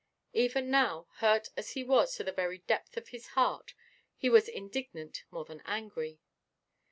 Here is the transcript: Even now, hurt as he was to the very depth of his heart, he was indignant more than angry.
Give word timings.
Even 0.33 0.71
now, 0.71 1.05
hurt 1.17 1.49
as 1.55 1.73
he 1.73 1.83
was 1.83 2.15
to 2.15 2.23
the 2.23 2.31
very 2.31 2.57
depth 2.57 2.97
of 2.97 3.09
his 3.09 3.27
heart, 3.37 3.75
he 4.17 4.31
was 4.31 4.47
indignant 4.49 5.25
more 5.29 5.45
than 5.45 5.61
angry. 5.63 6.17